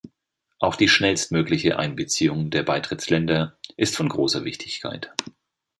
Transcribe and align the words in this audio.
Auch 0.57 0.75
die 0.77 0.87
schnellstmögliche 0.87 1.77
Einbeziehung 1.77 2.49
der 2.49 2.63
Beitrittsländer 2.63 3.59
ist 3.77 3.95
von 3.95 4.09
großer 4.09 4.43
Wichtigkeit. 4.45 5.13